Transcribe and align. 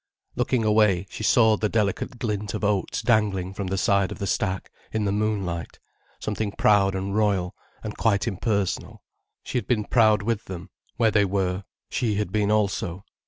Looking 0.35 0.63
away, 0.65 1.05
she 1.11 1.21
saw 1.21 1.57
the 1.57 1.69
delicate 1.69 2.17
glint 2.17 2.55
of 2.55 2.63
oats 2.63 3.03
dangling 3.03 3.53
from 3.53 3.67
the 3.67 3.77
side 3.77 4.11
of 4.11 4.17
the 4.17 4.25
stack, 4.25 4.71
in 4.91 5.05
the 5.05 5.11
moonlight, 5.11 5.77
something 6.19 6.53
proud 6.53 6.95
and 6.95 7.15
royal, 7.15 7.53
and 7.83 7.95
quite 7.95 8.27
impersonal. 8.27 9.03
She 9.43 9.59
had 9.59 9.67
been 9.67 9.85
proud 9.85 10.23
with 10.23 10.45
them, 10.45 10.71
where 10.97 11.11
they 11.11 11.23
were, 11.23 11.65
she 11.87 12.15
had 12.15 12.31
been 12.31 12.49
also. 12.49 13.05